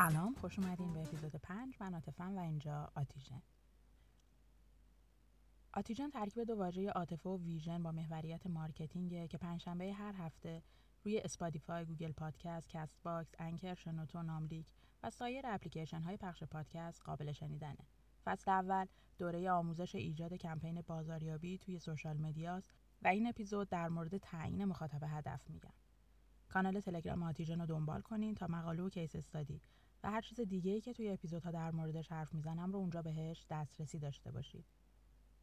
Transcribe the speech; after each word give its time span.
سلام 0.00 0.34
خوش 0.34 0.58
اومدین 0.58 0.92
به 0.92 1.00
اپیزود 1.00 1.36
5 1.36 1.76
من 1.80 1.94
عاطفم 1.94 2.36
و 2.36 2.40
اینجا 2.40 2.92
آتیژن 2.94 3.42
آتیژن 5.72 6.10
ترکیب 6.10 6.44
دو 6.44 6.56
واژه 6.56 6.90
عاطفه 6.90 7.30
و 7.30 7.38
vision 7.38 7.82
با 7.82 7.92
محوریت 7.92 8.46
marketing 8.46 9.20
ه 9.20 9.28
که 9.28 9.38
پنجشنبه 9.38 9.92
هر 9.92 10.12
هفته 10.12 10.62
روی 11.04 11.18
اسپاتیفای، 11.18 11.84
گوگل 11.84 12.12
پادکست، 12.12 12.68
کست 12.68 12.96
باکس، 13.02 13.34
انکر، 13.38 13.74
شنوتو، 13.74 14.22
ناملیک 14.22 14.66
و 15.02 15.10
سایر 15.10 15.46
اپلیکیشن 15.46 16.02
های 16.02 16.16
پخش 16.16 16.42
پادکست 16.42 17.02
قابل 17.02 17.32
شنیدنه. 17.32 17.86
فصل 18.24 18.50
اول 18.50 18.86
دوره 19.18 19.50
آموزش 19.50 19.94
ایجاد 19.94 20.34
کمپین 20.34 20.80
بازاریابی 20.80 21.58
توی 21.58 21.78
social 21.78 22.16
media 22.16 22.55
ست 22.55 22.70
و 23.02 23.08
این 23.08 23.26
اپیزود 23.26 23.68
در 23.68 23.88
مورد 23.88 24.18
تعیین 24.18 24.64
مخاطب 24.64 25.02
هدف 25.02 25.50
میگم. 25.50 25.72
کانال 26.48 26.80
تلگرام 26.80 27.22
آتیژن 27.22 27.60
رو 27.60 27.66
دنبال 27.66 28.00
کنین 28.00 28.34
تا 28.34 28.46
مقاله 28.46 28.82
و 28.82 28.88
case 28.88 29.16
study 29.16 29.60
و 30.04 30.10
هر 30.10 30.20
چیز 30.20 30.40
دیگه 30.40 30.72
ای 30.72 30.80
که 30.80 30.92
توی 30.92 31.10
اپیزودها 31.10 31.50
در 31.50 31.70
موردش 31.70 32.12
حرف 32.12 32.34
می‌زنم 32.34 32.72
رو 32.72 32.78
اونجا 32.78 33.02
بهش 33.02 33.46
دسترسی 33.50 33.98
داشته 33.98 34.30
باشید. 34.30 34.64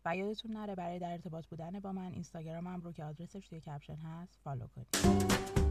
و 0.05 0.15
یادتون 0.15 0.51
نره 0.51 0.75
برای 0.75 0.99
در 0.99 1.11
ارتباط 1.11 1.47
بودن 1.47 1.79
با 1.79 1.91
من 1.91 2.11
اینستاگرامم 2.11 2.81
رو 2.81 2.91
که 2.91 3.03
آدرسش 3.03 3.47
توی 3.47 3.61
caption 3.61 3.95
هست 3.95 4.39
follow 4.43 4.67
کنید. 4.67 5.66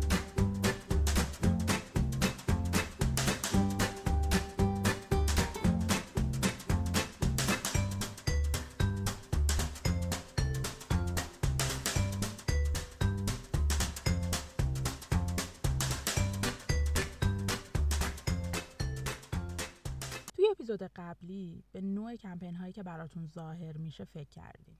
اپیزود 20.50 20.82
قبلی 20.82 21.64
به 21.72 21.80
نوع 21.80 22.16
کمپین 22.16 22.54
هایی 22.54 22.72
که 22.72 22.82
براتون 22.82 23.26
ظاهر 23.26 23.76
میشه 23.76 24.04
فکر 24.04 24.28
کردیم. 24.28 24.78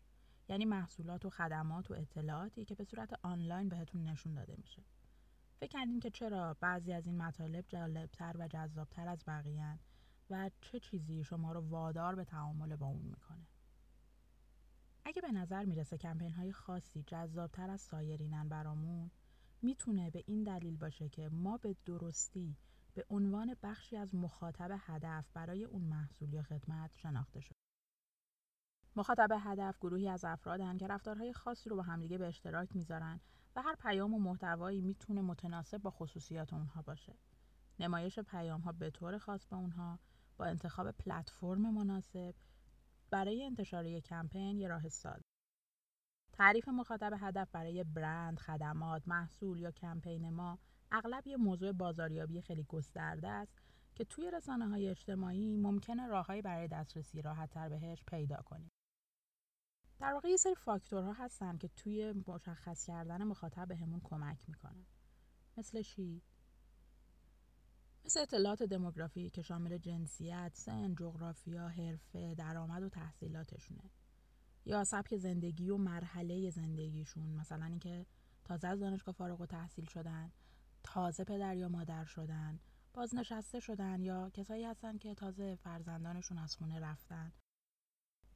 یعنی 0.49 0.65
محصولات 0.65 1.25
و 1.25 1.31
خدمات 1.31 1.91
و 1.91 1.95
اطلاعاتی 1.95 2.65
که 2.65 2.75
به 2.75 2.85
صورت 2.85 3.13
آنلاین 3.23 3.69
بهتون 3.69 4.05
نشون 4.05 4.35
داده 4.35 4.57
میشه. 4.57 4.83
فکر 5.61 5.71
کردیم 5.71 6.01
که 6.01 6.11
چرا 6.11 6.57
بعضی 6.61 6.93
از 6.93 7.07
این 7.07 7.17
مطالب 7.17 7.65
جالبتر 7.69 8.37
و 8.39 8.49
جذابتر 8.49 9.09
از 9.09 9.25
بقیه 9.27 9.79
و 10.31 10.51
چه 10.61 10.81
چیزی 10.81 11.25
شما 11.25 11.53
رو 11.53 11.61
وادار 11.61 12.15
به 12.15 12.25
تعامل 12.25 12.77
با 12.77 12.87
اون 12.87 13.07
می‌کنه. 13.07 13.47
اگه 15.05 15.23
به 15.23 15.33
نظر 15.33 15.65
می‌رسه 15.65 15.99
کمپین 15.99 16.33
های 16.33 16.53
خاصی 16.53 17.03
جذابتر 17.03 17.71
از 17.71 17.81
سایرینن 17.81 18.49
برامون 18.49 19.11
می‌تونه 19.63 20.11
به 20.11 20.25
این 20.27 20.43
دلیل 20.43 20.77
باشه 20.77 21.09
که 21.09 21.29
ما 21.29 21.57
به 21.57 21.77
درستی 21.85 22.57
به 22.97 23.05
عنوان 23.11 23.57
بخشی 23.63 23.97
از 23.97 24.15
مخاطب 24.15 24.77
هدف 24.81 25.31
برای 25.35 25.65
اون 25.65 25.83
محصول 25.83 26.33
یا 26.33 26.43
خدمت 26.43 26.97
شناخته 26.97 27.41
شد. 27.41 27.55
مخاطب 28.97 29.29
هدف 29.41 29.79
گروهی 29.79 30.09
از 30.09 30.25
افرادن 30.25 30.77
که 30.77 30.87
رفتارهای 30.87 31.33
خاصی 31.33 31.71
رو 31.71 31.77
با 31.77 31.83
همدیگه 31.83 32.19
به 32.19 32.27
اشتراک 32.27 32.77
می‌ذارن 32.77 33.21
و 33.57 33.63
هر 33.63 33.75
پیام 33.75 34.15
و 34.15 34.19
محتوایی 34.19 34.81
می‌تونه 34.81 35.21
متناسب 35.21 35.79
با 35.79 35.91
خصوصیات 35.91 36.53
اونها 36.53 36.83
باشه. 36.83 37.19
نمایش 37.79 38.19
پیام 38.19 38.61
ها 38.61 38.73
به 38.73 38.91
طور 38.91 39.19
خاص 39.19 39.47
با 39.47 39.57
اونها 39.57 39.99
با 40.37 40.45
انتخاب 40.45 40.91
پلتفرم 40.91 41.75
مناسب 41.75 42.35
برای 43.11 43.45
انتشار 43.45 43.87
یک 43.87 44.05
کمپین 44.05 44.59
یه 44.59 44.69
راه 44.69 44.89
ساده. 44.89 45.23
تعریف 46.33 46.69
مخاطب 46.69 47.13
هدف 47.19 47.51
برای 47.51 47.85
برند، 47.85 48.39
خدمات، 48.39 49.09
محصول 49.09 49.59
یا 49.61 49.71
کمپین 49.71 50.31
ما 50.31 50.59
اغلب 50.93 51.27
یه 51.27 51.37
موضوع 51.37 51.73
بازاریابی 51.73 52.41
خیلی 52.41 52.63
گسترده 52.63 53.29
است 53.29 53.59
که 53.95 54.05
توی 54.05 54.31
رسانه 54.31 54.69
های 54.69 54.89
اجتماعی 54.89 55.57
ممکنه 55.57 56.07
راههایی 56.07 56.43
برای 56.43 56.69
دسترسی 56.69 57.23
راحتتر 57.23 57.69
بهش 57.69 58.05
پیدا 58.07 58.37
کنیم. 58.37 58.71
در 59.99 60.13
واقع 60.13 60.29
یه 60.29 60.37
سری 60.37 60.55
فاکتورها 60.55 61.13
هستن 61.13 61.59
که 61.59 61.69
توی 61.69 62.15
مشخص 62.27 62.87
کردن 62.87 63.25
مخاطب 63.25 63.69
بهمون 63.69 64.01
کمک 64.05 64.49
می‌کنن. 64.49 64.87
مثل 65.57 65.83
چی؟ 65.83 66.23
مثل 68.05 68.21
اطلاعات 68.21 68.63
دموگرافی 68.63 69.31
که 69.31 69.43
شامل 69.43 69.79
جنسیت، 69.79 70.51
سن، 70.55 70.95
جغرافیا، 70.95 71.69
حرفه، 71.69 72.35
درآمد 72.35 72.83
و 72.83 72.89
تحصیلاتشونه. 72.89 73.91
یا 74.65 74.85
سبک 74.85 75.17
زندگی 75.17 75.71
و 75.71 75.77
مرحله 75.77 76.51
زندگیشون 76.51 77.31
مثلا 77.31 77.65
اینکه 77.65 78.07
تازه 78.45 78.69
از 78.69 78.81
دانشگاه 78.81 79.15
فارغ 79.15 79.41
و 79.41 79.47
تحصیل 79.47 79.85
شدن 79.85 80.33
تازه 80.87 81.25
پدر 81.25 81.57
یا 81.57 81.69
مادر 81.69 82.05
شدن 82.05 82.61
بازنشسته 82.95 83.61
شدن 83.61 84.03
یا 84.03 84.31
کسایی 84.31 84.65
هستن 84.65 84.99
که 84.99 85.15
تازه 85.15 85.57
فرزندانشون 85.57 86.39
از 86.39 86.57
خونه 86.57 86.81
رفتن. 86.81 87.33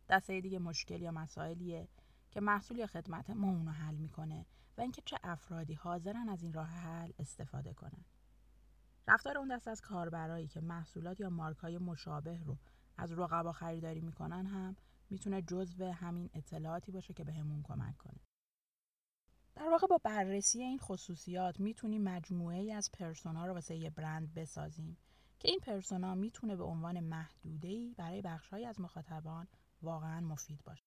دسته 0.08 0.40
دیگه 0.40 0.58
مشکل 0.58 1.02
یا 1.02 1.10
مسائلیه 1.10 1.88
که 2.30 2.40
محصول 2.40 2.78
یا 2.78 2.86
خدمت 2.86 3.30
ما 3.30 3.48
اونو 3.48 3.70
حل 3.70 3.94
می‌کنه 3.94 4.46
و 4.78 4.80
اینکه 4.80 5.02
چه 5.04 5.18
افرادی 5.22 5.74
حاضرن 5.74 6.28
از 6.28 6.42
این 6.42 6.52
راه 6.52 6.68
حل 6.68 7.12
استفاده 7.18 7.74
کنن. 7.74 8.04
رفتار 9.08 9.38
اون 9.38 9.48
دست 9.48 9.68
از 9.68 9.80
کاربرایی 9.80 10.48
که 10.48 10.60
محصولات 10.60 11.20
یا 11.20 11.30
مارک 11.30 11.56
های 11.56 11.78
مشابه 11.78 12.42
رو 12.44 12.58
از 12.96 13.12
رقبا 13.12 13.52
خریداری 13.52 14.00
می‌کنن 14.00 14.46
هم 14.46 14.76
می‌تونه 15.10 15.42
جزو 15.42 15.84
همین 15.92 16.30
اطلاعاتی 16.34 16.92
باشه 16.92 17.14
که 17.14 17.24
بهمون 17.24 17.62
به 17.62 17.68
کمک 17.68 17.96
کنه. 17.96 18.20
در 19.60 19.68
واقع 19.68 19.86
با 19.86 19.98
بررسی 20.04 20.62
این 20.62 20.78
خصوصیات 20.78 21.60
می‌تونیم 21.60 22.02
مجموعه 22.02 22.58
ای 22.58 22.72
از 22.72 22.90
پرسونا 22.92 23.46
رو 23.46 23.52
واسه 23.52 23.76
یه 23.76 23.90
برند 23.90 24.34
بسازیم 24.34 24.96
که 25.38 25.48
این 25.48 25.60
پرسونا 25.60 26.14
می‌تونه 26.14 26.56
به 26.56 26.64
عنوان 26.64 27.00
محدوده 27.00 27.94
برای 27.96 28.22
بخشهایی 28.22 28.66
از 28.66 28.80
مخاطبان 28.80 29.48
واقعا 29.82 30.20
مفید 30.20 30.64
باشه. 30.64 30.84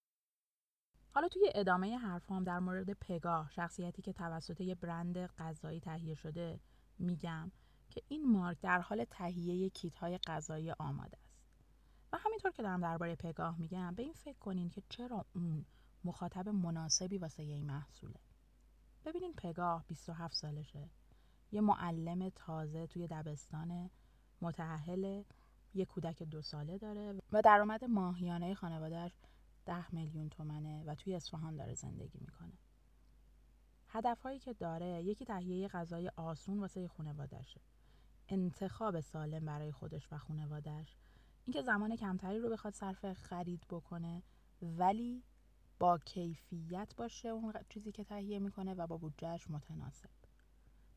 حالا 1.10 1.28
توی 1.28 1.52
ادامه 1.56 1.98
حرفام 1.98 2.44
در 2.44 2.60
مورد 2.60 2.94
پگاه 2.94 3.52
شخصیتی 3.52 4.02
که 4.02 4.14
توسط 4.14 4.62
یه 4.62 4.76
برند 4.76 5.18
غذایی 5.18 5.80
تهیه 5.80 6.16
شده 6.16 6.60
میگم 7.00 7.52
که 7.90 8.02
این 8.08 8.32
مارک 8.32 8.60
در 8.62 8.80
حال 8.82 9.06
تهیه 9.06 9.70
کیت 9.70 9.96
های 9.96 10.18
غذایی 10.18 10.72
آماده 10.72 11.18
است. 11.18 11.34
و 12.14 12.18
همینطور 12.18 12.52
که 12.52 12.64
دارم 12.64 12.82
درباره 12.82 13.16
پگاه 13.16 13.60
میگم 13.60 13.96
به 13.96 14.04
این 14.04 14.14
فکر 14.14 14.40
کنین 14.40 14.70
که 14.70 14.84
چرا 14.90 15.26
اون 15.36 15.66
مخاطب 16.04 16.50
مناسبی 16.50 17.18
واسه 17.18 17.44
این 17.44 17.66
محصوله. 17.66 18.33
ببینین 19.06 19.34
پگاه 19.34 19.86
27 19.88 20.36
سالشه. 20.36 20.90
یه 21.52 21.62
معلم 21.62 22.30
تازه 22.30 22.88
توی 22.88 23.08
دبستان 23.08 23.90
متعهل 24.42 25.24
یه 25.74 25.86
کودک 25.86 26.24
دو 26.24 26.42
ساله 26.42 26.78
داره 26.78 27.16
و 27.32 27.42
درآمد 27.42 27.86
ماهیانه 27.86 28.54
خانوادهش 28.54 29.12
ده 29.66 29.96
میلیون 29.96 30.30
تومنه 30.30 30.84
و 30.84 30.96
توی 30.96 31.16
اصفهان 31.16 31.56
داره 31.56 31.74
زندگی 31.74 32.20
می‌کنه. 32.22 32.54
هدفهایی 33.88 34.40
که 34.40 34.54
داره 34.54 35.04
یکی 35.04 35.26
تهیه 35.26 35.68
غذای 35.68 36.12
آسون 36.16 36.60
واسه 36.60 36.88
خانوادهشه 36.88 37.62
انتخاب 38.30 39.00
سالم 39.00 39.46
برای 39.46 39.72
خودش 39.72 40.08
و 40.12 40.18
خانوادهش 40.18 40.96
اینکه 41.46 41.62
زمان 41.62 41.96
کمتری 41.96 42.40
رو 42.40 42.50
بخواد 42.50 42.74
صرف 42.74 43.14
خرید 43.14 43.66
بکنه 43.70 44.24
ولی 44.62 45.24
با 45.80 45.98
کیفیت 45.98 46.94
باشه 46.98 47.30
اون 47.30 47.54
چیزی 47.70 47.92
که 47.92 48.04
تهیه 48.04 48.40
می‌کنه 48.40 48.74
و 48.74 48.88
با 48.88 48.98
بودجهش 48.98 49.50
متناسب. 49.50 50.10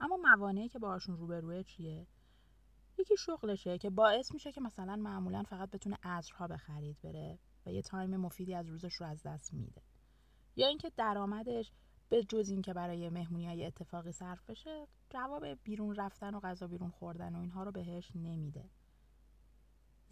اما 0.00 0.16
موانعی 0.16 0.68
که 0.68 0.78
باهاشون 0.78 1.16
روبروه 1.16 1.62
چیه؟ 1.62 2.06
یکی 2.98 3.16
شغلشه 3.16 3.78
که 3.78 3.90
باعث 3.90 4.34
میشه 4.34 4.52
که 4.52 4.60
مثلا 4.60 4.96
معمولا 4.96 5.42
فقط 5.42 5.70
بتونه 5.70 5.98
عصرها 6.02 6.46
به 6.46 6.56
خرید 6.56 6.96
بره 7.02 7.38
و 7.66 7.72
یه 7.72 7.82
تایم 7.82 8.16
مفیدی 8.16 8.54
از 8.54 8.68
روزش 8.68 8.94
رو 8.94 9.06
از 9.06 9.22
دست 9.22 9.54
میده. 9.54 9.82
یا 10.56 10.66
اینکه 10.66 10.92
درآمدش 10.96 11.72
به 12.08 12.24
جز 12.24 12.48
اینکه 12.48 12.72
برای 12.72 13.08
مهمونی 13.08 13.46
های 13.46 13.66
اتفاقی 13.66 14.12
صرف 14.12 14.50
بشه 14.50 14.86
جواب 15.10 15.46
بیرون 15.46 15.94
رفتن 15.94 16.34
و 16.34 16.40
غذا 16.40 16.66
بیرون 16.66 16.90
خوردن 16.90 17.34
و 17.34 17.38
اینها 17.38 17.62
رو 17.62 17.72
بهش 17.72 18.12
نمیده. 18.14 18.70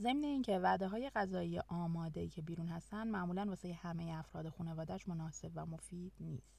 ضمن 0.01 0.25
اینکه 0.25 0.59
وعده 0.59 0.89
های 0.89 1.11
غذایی 1.11 1.59
آماده 1.59 2.29
که 2.29 2.43
بیرون 2.43 2.69
هستن 2.69 3.09
معمولا 3.09 3.45
واسه 3.45 3.73
همه 3.73 4.19
افراد 4.19 4.49
خانوادهش 4.49 5.09
مناسب 5.09 5.51
و 5.55 5.67
مفید 5.67 6.13
نیست 6.21 6.55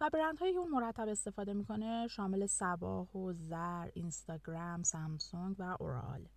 و 0.00 0.10
برندهایی 0.12 0.52
که 0.52 0.58
اون 0.58 0.70
مرتب 0.70 1.08
استفاده 1.08 1.54
می‌کنه 1.54 2.06
شامل 2.06 2.46
سباه 2.46 3.16
و 3.16 3.32
زر، 3.32 3.90
اینستاگرام، 3.94 4.82
سامسونگ 4.82 5.56
و 5.58 5.76
اورال. 5.80 6.28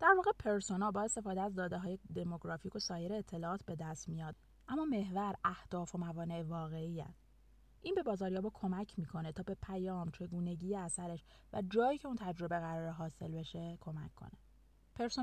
در 0.00 0.14
واقع 0.16 0.32
پرسونا 0.38 0.90
با 0.90 1.02
استفاده 1.02 1.40
از 1.40 1.54
داده 1.54 1.78
های 1.78 1.98
دموگرافیک 2.14 2.76
و 2.76 2.78
سایر 2.78 3.12
اطلاعات 3.12 3.64
به 3.64 3.76
دست 3.76 4.08
میاد 4.08 4.36
اما 4.68 4.84
محور 4.84 5.34
اهداف 5.44 5.94
و 5.94 5.98
موانع 5.98 6.42
واقعی 6.42 7.00
هست. 7.00 7.28
این 7.82 7.94
به 7.94 8.02
بازاریابا 8.02 8.50
کمک 8.54 8.98
می‌کنه 8.98 9.32
تا 9.32 9.42
به 9.42 9.54
پیام 9.54 10.10
چگونگی 10.10 10.76
اثرش 10.76 11.24
و 11.52 11.62
جایی 11.62 11.98
که 11.98 12.08
اون 12.08 12.16
تجربه 12.16 12.58
قرار 12.58 12.90
حاصل 12.90 13.32
بشه 13.32 13.78
کمک 13.80 14.14
کنه 14.14 14.47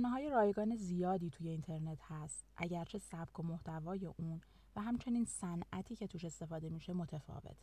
های 0.05 0.29
رایگان 0.29 0.75
زیادی 0.75 1.29
توی 1.29 1.49
اینترنت 1.49 1.99
هست 2.01 2.45
اگرچه 2.57 2.97
سبک 2.97 3.39
و 3.39 3.43
محتوای 3.43 4.05
اون 4.05 4.41
و 4.75 4.81
همچنین 4.81 5.25
صنعتی 5.25 5.95
که 5.95 6.07
توش 6.07 6.25
استفاده 6.25 6.69
میشه 6.69 6.93
متفاوته 6.93 7.55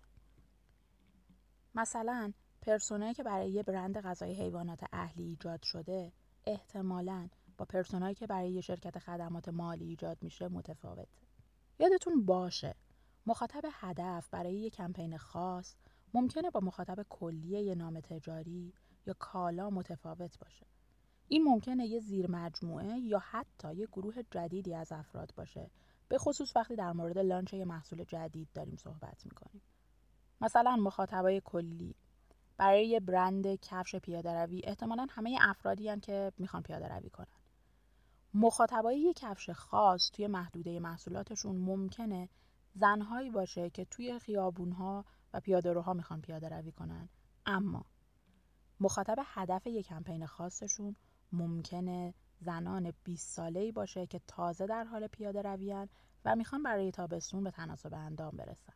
مثلا 1.75 2.32
پرسونایی 2.62 3.14
که 3.14 3.23
برای 3.23 3.50
یه 3.50 3.62
برند 3.62 4.00
غذای 4.00 4.35
حیوانات 4.35 4.85
اهلی 4.93 5.25
ایجاد 5.25 5.62
شده 5.62 6.12
احتمالاً 6.47 7.29
با 7.59 7.64
پرسونایی 7.64 8.14
که 8.14 8.26
برای 8.26 8.50
یه 8.50 8.61
شرکت 8.61 8.99
خدمات 8.99 9.49
مالی 9.49 9.85
ایجاد 9.85 10.19
میشه 10.23 10.49
متفاوته. 10.49 11.19
یادتون 11.79 12.25
باشه 12.25 12.75
مخاطب 13.26 13.62
هدف 13.73 14.29
برای 14.31 14.55
یه 14.55 14.70
کمپین 14.70 15.17
خاص 15.17 15.76
ممکنه 16.14 16.50
با 16.50 16.61
مخاطب 16.61 17.06
کلی 17.09 17.49
یه 17.49 17.75
نام 17.75 18.00
تجاری 18.00 18.73
یا 19.06 19.14
کالا 19.19 19.70
متفاوت 19.70 20.38
باشه. 20.38 20.67
این 21.32 21.44
ممکنه 21.44 21.87
یه 21.87 22.00
زیر 22.00 22.31
مجموعه 22.31 22.99
یا 22.99 23.19
حتی 23.19 23.75
یه 23.75 23.87
گروه 23.87 24.14
جدیدی 24.31 24.75
از 24.75 24.93
افراد 24.93 25.32
باشه 25.37 25.70
به 26.08 26.19
خصوص 26.19 26.56
وقتی 26.56 26.76
در 26.76 26.93
مورد 26.93 27.19
لانچ 27.19 27.52
یه 27.52 27.64
محصول 27.64 28.05
جدید 28.05 28.49
داریم 28.55 28.76
صحبت 28.76 29.26
می‌کنیم. 29.26 29.62
مثلا 30.40 30.76
مخاطبای 30.76 31.43
کلی 31.44 31.94
برای 32.56 32.88
یه 32.88 33.00
برند 33.00 33.46
کفش 33.46 33.96
پیاده 33.96 34.32
روی 34.32 34.61
احتمالا 34.64 35.06
همه 35.11 35.38
افرادی 35.40 35.88
هم 35.88 36.00
که 36.00 36.32
می‌خوان 36.38 36.62
پیاده 36.62 36.88
روی 36.88 37.11
کنن. 37.11 37.26
مخاطبای 38.35 39.00
یه 39.00 39.12
کفش 39.12 39.50
خاص 39.50 40.11
توی 40.12 40.26
محدوده 40.26 40.81
محصولاتشون 40.81 41.56
ممکنه 41.56 42.28
زنهایی 42.75 43.31
باشه 43.31 43.70
که 43.70 43.85
توی 43.85 44.19
خیابونها 44.19 45.05
و 45.32 45.40
پیاده 45.40 45.73
روها 45.73 45.93
می‌خوان 45.93 46.20
پیاده 46.20 46.49
روی 46.49 46.73
کنن 46.73 47.08
اما 47.46 47.85
مخاطب 48.81 49.17
هدف 49.25 49.67
یک 49.67 49.87
کمپین 49.87 50.26
خاصشون 50.26 50.96
ممکنه 51.32 52.14
زنان 52.40 52.93
20 53.05 53.29
ساله‌ای 53.29 53.73
باشه 53.73 54.06
که 54.06 54.20
تازه 54.26 54.67
در 54.67 54.84
حال 54.84 55.06
پیاده 55.06 55.43
رویان 55.43 55.88
و 56.25 56.37
می‌خوان 56.37 56.62
برای 56.62 56.90
تابستون 56.90 57.44
به 57.44 57.50
تناسب 57.50 57.94
اندام 57.94 58.37
برسن. 58.37 58.73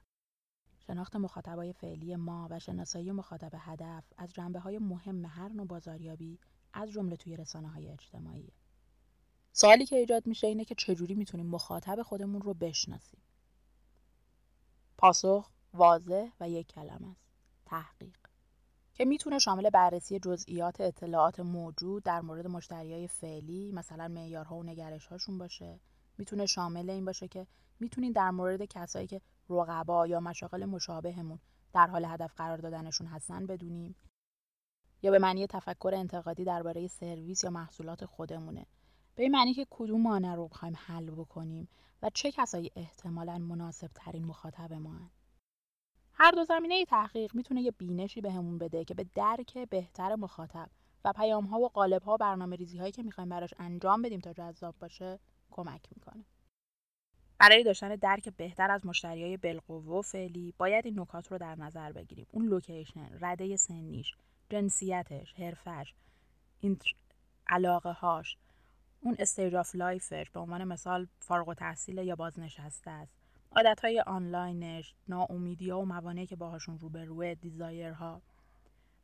شناخت 0.87 1.17
مخاطبای 1.17 1.73
فعلی 1.73 2.17
ما 2.17 2.49
و 2.51 2.59
شناسایی 2.59 3.13
مخاطب 3.13 3.51
هدف 3.59 4.05
از 4.19 4.33
جنبه 4.33 4.59
های 4.61 4.79
مهم 4.79 5.25
هر 5.25 5.49
نوع 5.49 5.67
بازاریابی 5.67 6.39
از 6.73 6.91
جمله 6.91 7.17
توی 7.17 7.37
رسانه 7.37 7.69
های 7.69 7.89
اجتماعی. 7.89 8.53
سوالی 9.53 9.87
که 9.87 9.97
ایجاد 9.97 10.27
میشه 10.27 10.47
اینه 10.47 10.65
که 10.65 10.75
چجوری 10.75 11.15
می‌تونیم 11.15 11.47
مخاطب 11.47 12.03
خودمون 12.03 12.43
رو 12.43 12.55
بشناسیم. 12.55 13.21
پاسخ 14.99 15.51
واضح 15.75 16.29
و 16.41 16.51
یک 16.51 16.67
کلم 16.67 17.05
است. 17.05 17.27
تحقیق. 17.67 18.26
که 18.97 19.05
می‌تونه 19.05 19.39
شامل 19.39 19.71
بررسی 19.71 20.19
جزئیات 20.19 20.81
اطلاعات 20.81 21.41
موجود 21.41 22.03
در 22.03 22.21
مورد 22.21 22.47
مشتریای 22.47 23.09
فعلی 23.09 23.73
مثلا 23.73 24.09
معیارها 24.09 24.57
و 24.57 24.63
نگرشهاشون 24.63 25.39
باشه. 25.39 25.81
می‌تونه 26.19 26.47
شامل 26.47 26.91
این 26.91 27.05
باشه 27.05 27.29
که 27.29 27.47
می‌تونین 27.81 28.13
در 28.13 28.31
مورد 28.31 28.65
کسایی 28.65 29.07
که 29.07 29.21
رقبا 29.51 30.07
یا 30.07 30.21
مشاغل 30.21 30.65
مشابهمون 30.65 31.39
در 31.73 31.87
حال 31.87 32.05
هدف 32.05 32.35
قرار 32.37 32.59
دادنشون 32.59 33.07
هستن 33.07 33.47
بدونیم. 33.47 33.97
یا 35.03 35.11
به 35.11 35.19
معنی 35.19 35.47
تفکر 35.47 35.93
انتقادی 35.95 36.45
درباره 36.45 36.87
سرویس 36.87 37.45
یا 37.45 37.51
محصولات 37.51 38.05
خودمونه. 38.05 38.67
به 39.15 39.23
این 39.23 39.33
معنی 39.33 39.55
که 39.55 39.67
کدوم 39.71 40.03
مانع 40.03 40.35
رو 40.35 40.49
بخوایم 40.49 40.75
حل 40.87 41.11
بکنیم 41.11 41.69
و 42.03 42.11
چه 42.15 42.33
کسایی 42.33 42.71
احتمالا 42.77 43.39
مناسب 43.39 43.91
ترین 43.95 44.25
مخاطب 44.25 44.73
ما 44.73 44.93
هن. 44.93 45.11
هر 46.19 46.31
دو 46.31 46.45
زمینه 46.45 46.85
تحقیق 46.85 47.35
می‌تونه 47.35 47.63
یه 47.63 47.71
بینشی 47.71 48.21
بهمون 48.21 48.59
بده 48.59 48.85
که 48.85 48.95
به 48.95 49.07
درک 49.15 49.59
بهتر 49.59 50.15
مخاطب 50.15 50.69
و 51.05 51.13
پیام 51.13 51.45
ها 51.45 51.59
و 51.59 51.69
قالب 51.69 52.03
ها 52.03 52.15
و 52.15 52.17
برنامه 52.17 52.57
ریزی 52.57 52.79
هایی 52.79 52.93
که 52.93 53.03
می‌خوایم 53.03 53.29
براش 53.29 53.55
انجام 53.59 54.03
بدیم 54.03 54.21
تا 54.21 54.33
جذاب 54.33 54.75
باشه 54.81 55.19
کمک 55.51 55.81
می‌کنه. 55.97 56.25
برای 57.39 57.65
داشتن 57.65 57.97
درک 57.97 58.29
بهتر 58.29 58.71
از 58.71 58.87
مشتری 58.87 59.23
های 59.23 59.57
و 59.69 60.03
فعلی 60.03 60.55
باید 60.59 60.87
این 60.87 61.01
نکات 61.01 61.33
رو 61.33 61.39
در 61.39 61.55
نظر 61.55 61.93
بگیریم. 61.93 62.27
اون 62.33 62.47
لوکیشن، 62.47 63.19
رده 63.21 63.57
سنیش، 63.57 64.15
جنسیتش، 64.51 65.35
حرفه‌ش، 65.35 65.95
علاقه 67.47 67.93
هاش، 67.93 68.37
اون 69.01 69.17
stage 69.19 69.55
of 69.55 69.75
life 69.75 70.12
ش 70.12 70.31
به 70.31 70.41
عنوان 70.41 70.65
مثال 70.65 71.07
فارغ‌التحصیل 71.19 71.99
یا 71.99 72.17
بازنشسته 72.17 72.91
است 72.91 73.16
های 73.83 74.01
آنلاینش 74.01 74.95
ناامیدی 75.09 75.71
و 75.71 75.81
موانعی 75.81 76.27
که 76.27 76.37
باهاشون 76.37 76.79
روبروه 76.79 77.35
desire 77.35 78.01
ها. 78.01 78.23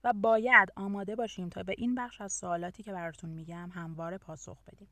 و 0.04 0.12
باید 0.12 0.72
آماده 0.76 1.16
باشیم 1.16 1.48
تا 1.48 1.62
به 1.62 1.74
این 1.78 1.94
بخش 1.94 2.20
از 2.20 2.32
سوالاتی 2.32 2.82
که 2.82 2.92
براتون 2.92 3.30
میگم 3.30 3.70
همواره 3.74 4.18
پاسخ 4.18 4.64
بدیم. 4.64 4.88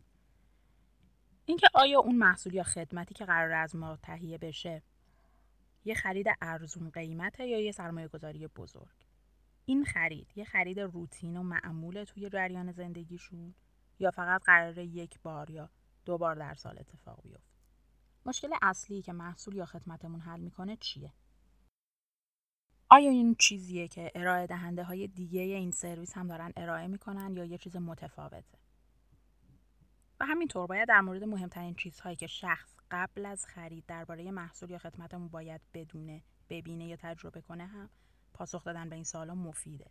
اینکه 1.46 1.66
آیا 1.74 2.00
اون 2.00 2.16
محصول 2.16 2.54
یا 2.54 2.62
خدمتی 2.62 3.14
که 3.14 3.24
قراره 3.24 3.52
از 3.52 3.76
ما 3.76 3.96
تهیه 3.96 4.38
بشه 4.38 4.82
یه 5.84 5.94
خرید 5.94 6.26
ارزون 6.40 6.90
قیمته 6.90 7.46
یا 7.46 7.60
یه 7.60 7.72
سرمایه 7.72 8.08
گذاری 8.08 8.46
بزرگ؟ 8.46 9.06
این 9.66 9.84
خرید 9.84 10.32
یه 10.36 10.44
خرید 10.44 10.80
روتین 10.80 11.36
و 11.36 11.42
معمول 11.42 12.04
توی 12.04 12.28
جریان 12.28 12.72
زندگیشون 12.72 13.54
یا 13.98 14.10
فقط 14.10 14.42
قراره 14.44 14.84
یک 14.84 15.20
بار 15.22 15.50
یا 15.50 15.70
دو 16.04 16.18
بار 16.18 16.34
در 16.34 16.54
سال 16.54 16.78
اتفاق 16.78 17.22
بیفته؟ 17.22 17.49
مشکل 18.26 18.54
اصلی 18.62 19.02
که 19.02 19.12
محصول 19.12 19.54
یا 19.54 19.66
خدمتمون 19.66 20.20
حل 20.20 20.40
می‌کنه 20.40 20.76
چیه؟ 20.76 21.12
آیا 22.90 23.10
این 23.10 23.34
چیزیه 23.34 23.88
که 23.88 24.12
ارائه 24.14 24.46
دهنده 24.46 24.84
های 24.84 25.08
دیگه 25.08 25.40
این 25.40 25.70
سرویس 25.70 26.16
هم 26.16 26.28
دارن 26.28 26.52
ارائه 26.56 26.86
می‌کنن 26.86 27.36
یا 27.36 27.44
یه 27.44 27.58
چیز 27.58 27.76
متفاوته؟ 27.76 28.58
و 30.20 30.26
همینطور 30.26 30.66
باید 30.66 30.88
در 30.88 31.00
مورد 31.00 31.24
مهمترین 31.24 31.74
چیزهایی 31.74 32.16
که 32.16 32.26
شخص 32.26 32.76
قبل 32.90 33.26
از 33.26 33.46
خرید 33.46 33.86
درباره 33.86 34.30
محصول 34.30 34.70
یا 34.70 34.78
خدمتمون 34.78 35.28
باید 35.28 35.60
بدونه، 35.74 36.22
ببینه 36.48 36.86
یا 36.86 36.96
تجربه 36.96 37.40
کنه 37.40 37.66
هم 37.66 37.90
پاسخ 38.34 38.64
دادن 38.64 38.88
به 38.88 38.94
این 38.94 39.04
سوالا 39.04 39.34
مفیده. 39.34 39.90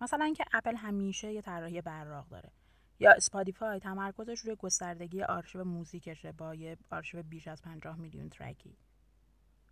مثلا 0.00 0.24
اینکه 0.24 0.44
اپل 0.52 0.76
همیشه 0.76 1.32
یه 1.32 1.42
طراحی 1.42 1.80
براق 1.80 2.28
داره 2.28 2.52
یا 3.00 3.12
اسپاتیفای 3.12 3.80
تمرکزش 3.80 4.40
روی 4.40 4.56
گستردگی 4.56 5.22
آرشیو 5.22 5.64
موزیکشه 5.64 6.32
با 6.32 6.54
یه 6.54 6.76
آرشیو 6.90 7.22
بیش 7.22 7.48
از 7.48 7.62
50 7.62 7.96
میلیون 7.96 8.28
ترکی. 8.28 8.76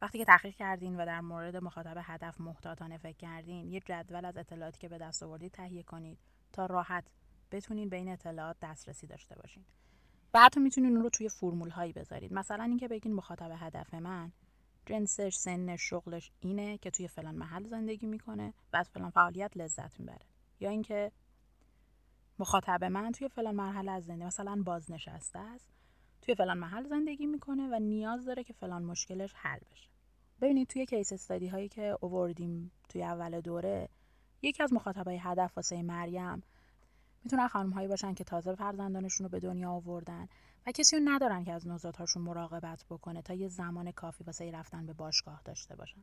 وقتی 0.02 0.18
که 0.18 0.24
تحقیق 0.24 0.54
کردین 0.54 0.96
و 0.96 1.06
در 1.06 1.20
مورد 1.20 1.56
مخاطب 1.56 1.96
هدف 2.02 2.40
محتاطانه 2.40 2.98
فکر 2.98 3.16
کردین 3.16 3.68
یه 3.72 3.80
جدول 3.80 4.24
از 4.24 4.36
اطلاعاتی 4.36 4.80
که 4.80 4.88
به 4.88 4.98
دست 4.98 5.22
آوردید 5.22 5.52
تهیه 5.52 5.82
کنید 5.82 6.18
تا 6.52 6.66
راحت 6.66 7.04
بتونین 7.50 7.88
به 7.88 7.96
این 7.96 8.08
اطلاعات 8.08 8.56
دسترسی 8.62 9.06
داشته 9.06 9.34
باشین. 9.34 9.64
و 10.34 10.40
حتی 10.40 10.60
می‌تونین 10.60 10.92
اون 10.92 11.02
رو 11.02 11.10
توی 11.10 11.28
فرمول 11.28 11.70
هایی 11.70 11.92
بذارید 11.92 12.32
مثلا 12.32 12.64
اینکه 12.64 12.88
بگین 12.88 13.14
مخاطب 13.14 13.52
هدف 13.58 13.94
من 13.94 14.32
جنسش 14.86 15.34
سنش 15.34 15.82
شغلش 15.82 16.32
اینه 16.40 16.78
که 16.78 16.90
توی 16.90 17.08
فلان 17.08 17.34
محل 17.34 17.66
زندگی 17.66 18.06
می‌کنه 18.06 18.54
و 18.72 18.76
از 18.76 18.90
فلان 18.90 19.10
فعالیت 19.10 19.56
لذت 19.56 20.00
می‌بره. 20.00 20.26
یا 20.60 20.70
اینکه 20.70 21.12
مخاطب 22.42 22.84
من 22.84 23.12
توی 23.12 23.28
فلان 23.28 23.54
مرحله 23.54 23.90
از 23.90 24.04
زندگی 24.04 24.24
مثلا 24.24 24.62
بازنشسته 24.64 25.38
است 25.38 25.68
توی 26.22 26.34
فلان 26.34 26.58
محل 26.58 26.88
زندگی 26.88 27.26
می‌کنه 27.26 27.68
و 27.72 27.78
نیاز 27.78 28.24
داره 28.24 28.44
که 28.44 28.52
فلان 28.52 28.82
مشکلش 28.82 29.34
حل 29.36 29.58
بشه. 29.70 29.88
ببینید 30.40 30.68
توی 30.68 30.86
کیس 30.86 31.12
استادی 31.12 31.48
هایی 31.48 31.68
که 31.68 31.98
اووردیم 32.00 32.72
توی 32.88 33.02
اول 33.04 33.40
دوره 33.40 33.88
یکی 34.42 34.62
از 34.62 34.72
مخاطبای 34.72 35.16
هدف 35.16 35.56
واسه 35.56 35.82
مریم 35.82 36.42
می‌تونن 37.24 37.48
خانم 37.48 37.70
هایی 37.70 37.88
باشن 37.88 38.14
که 38.14 38.24
تازه 38.24 38.54
فرزندانشون 38.54 39.24
رو 39.24 39.30
به 39.30 39.40
دنیا 39.40 39.70
آوردن 39.70 40.28
و 40.66 40.72
کسی 40.72 40.96
رو 40.96 41.02
ندارن 41.04 41.44
که 41.44 41.52
از 41.52 41.68
نوزادهاشون 41.68 42.22
مراقبت 42.22 42.84
بکنه 42.90 43.22
تا 43.22 43.34
یه 43.34 43.48
زمان 43.48 43.90
کافی 43.92 44.24
واسه 44.24 44.50
رفتن 44.50 44.86
به 44.86 44.92
باشگاه 44.92 45.42
داشته 45.44 45.76
باشن. 45.76 46.00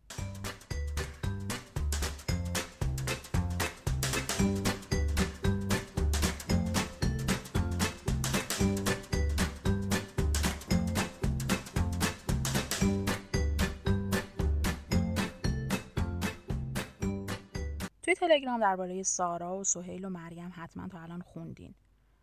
توی 18.10 18.16
تلگرام 18.16 18.60
درباره 18.60 19.04
سارا 19.04 19.58
و 19.58 19.64
سهیل 19.64 20.06
و 20.06 20.10
مریم 20.10 20.52
حتما 20.56 20.88
تا 20.88 21.00
الان 21.02 21.22
خوندین. 21.22 21.76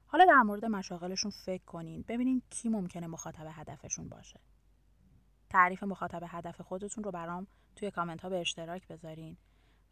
حالا 0.07 0.25
در 0.25 0.43
مورد 0.43 0.64
مشاغلشون 0.64 1.31
فکر 1.31 1.64
کنین. 1.64 2.05
ببینین 2.09 2.43
کی 2.50 2.69
ممکنه 2.69 3.07
مخاطب 3.07 3.47
هدفشون 3.52 4.09
باشه. 4.09 4.40
تعریف 5.50 5.83
مخاطب 5.83 6.23
هدف 6.28 6.61
خودتون 6.61 7.05
رو 7.05 7.11
برام 7.11 7.47
توی 7.76 7.90
کامنت 7.90 8.21
ها 8.21 8.28
به 8.28 8.40
اشتراک 8.40 8.88
بذارین 8.88 9.37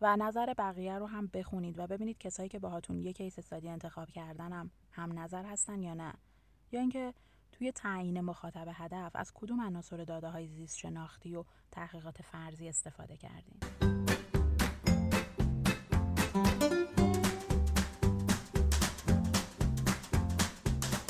و 0.01 0.17
نظر 0.17 0.55
بقیه 0.59 0.99
رو 0.99 1.07
هم 1.07 1.27
بخونید 1.27 1.79
و 1.79 1.87
ببینید 1.87 2.19
کسایی 2.19 2.49
که 2.49 2.59
باهاتون 2.59 2.99
یک 2.99 3.17
کیس 3.17 3.39
استادی 3.39 3.69
انتخاب 3.69 4.11
کردنم 4.11 4.71
هم 4.91 5.19
نظر 5.19 5.45
هستن 5.45 5.83
یا 5.83 5.95
نه. 5.95 6.15
یا 6.73 6.81
اینکه 6.81 7.15
توی 7.53 7.73
تعیین 7.73 8.21
مخاطب 8.21 8.69
هدف 8.73 9.11
از 9.15 9.33
کدوم 9.35 9.61
عناصر 9.61 10.05
داده 10.05 10.29
های 10.29 10.49
زیست 10.49 10.79
شناختی 10.79 11.37
و 11.37 11.45
تحقیقات 11.73 12.23
فرضی 12.23 12.69
استفاده 12.69 13.17
کردین. 13.17 14.14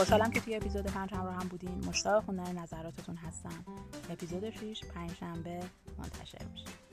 خوشحالم 0.05 0.31
که 0.31 0.41
توی 0.41 0.57
اپیزود 0.57 0.87
پنج 0.87 1.15
هم 1.15 1.25
رو 1.25 1.31
هم 1.31 1.49
بودین. 1.49 1.85
مشتاق 1.89 2.25
خوندن 2.25 2.59
نظراتتون 2.59 3.17
هستم 3.17 3.65
اپیزود 4.11 4.51
6 4.51 4.85
پنج 4.95 5.15
شنبه 5.15 5.61
منتشر 5.99 6.45
میشه. 6.53 6.84